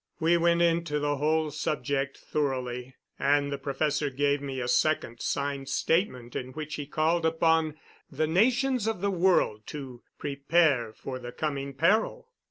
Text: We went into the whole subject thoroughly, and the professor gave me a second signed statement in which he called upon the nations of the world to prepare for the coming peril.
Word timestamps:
We 0.19 0.35
went 0.35 0.63
into 0.63 0.97
the 0.97 1.17
whole 1.17 1.51
subject 1.51 2.17
thoroughly, 2.17 2.95
and 3.19 3.51
the 3.51 3.59
professor 3.59 4.09
gave 4.09 4.41
me 4.41 4.59
a 4.59 4.67
second 4.67 5.19
signed 5.21 5.69
statement 5.69 6.35
in 6.35 6.53
which 6.53 6.73
he 6.73 6.87
called 6.87 7.23
upon 7.23 7.77
the 8.09 8.25
nations 8.25 8.87
of 8.87 9.01
the 9.01 9.11
world 9.11 9.67
to 9.67 10.01
prepare 10.17 10.91
for 10.91 11.19
the 11.19 11.31
coming 11.31 11.75
peril. 11.75 12.29